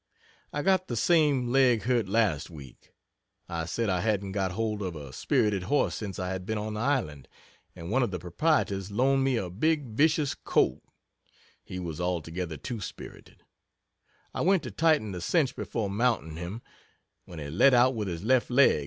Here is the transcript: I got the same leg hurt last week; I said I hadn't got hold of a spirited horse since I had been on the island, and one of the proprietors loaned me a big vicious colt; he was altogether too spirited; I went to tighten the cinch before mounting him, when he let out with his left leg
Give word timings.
I 0.51 0.63
got 0.63 0.87
the 0.87 0.95
same 0.95 1.51
leg 1.51 1.83
hurt 1.83 2.07
last 2.09 2.49
week; 2.49 2.91
I 3.47 3.65
said 3.65 3.87
I 3.87 4.01
hadn't 4.01 4.31
got 4.31 4.53
hold 4.53 4.81
of 4.81 4.95
a 4.95 5.13
spirited 5.13 5.61
horse 5.65 5.93
since 5.93 6.17
I 6.17 6.29
had 6.29 6.43
been 6.43 6.57
on 6.57 6.73
the 6.73 6.79
island, 6.79 7.27
and 7.75 7.91
one 7.91 8.01
of 8.01 8.09
the 8.09 8.17
proprietors 8.17 8.89
loaned 8.89 9.23
me 9.23 9.35
a 9.37 9.51
big 9.51 9.89
vicious 9.89 10.33
colt; 10.33 10.81
he 11.63 11.77
was 11.77 12.01
altogether 12.01 12.57
too 12.57 12.81
spirited; 12.81 13.43
I 14.33 14.41
went 14.41 14.63
to 14.63 14.71
tighten 14.71 15.11
the 15.11 15.21
cinch 15.21 15.55
before 15.55 15.87
mounting 15.87 16.35
him, 16.35 16.63
when 17.25 17.37
he 17.37 17.51
let 17.51 17.75
out 17.75 17.93
with 17.93 18.07
his 18.07 18.23
left 18.23 18.49
leg 18.49 18.79